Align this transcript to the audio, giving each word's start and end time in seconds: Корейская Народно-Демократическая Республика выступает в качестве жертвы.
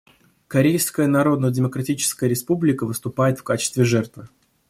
Корейская 0.47 1.05
Народно-Демократическая 1.05 2.27
Республика 2.27 2.87
выступает 2.87 3.37
в 3.37 3.43
качестве 3.43 3.83
жертвы. 3.83 4.27